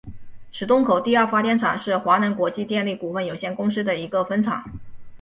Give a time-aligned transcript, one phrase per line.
[0.51, 4.63] 石洞口第二发电厂是华能国际电力股份有限公司的一个分厂。